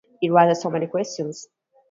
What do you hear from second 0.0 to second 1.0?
It raises so many